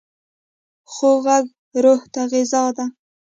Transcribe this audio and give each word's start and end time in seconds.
خوږ 0.91 1.17
غږ 1.25 1.45
روح 1.83 2.01
ته 2.13 2.21
غذا 2.31 2.63
ده. 2.77 2.85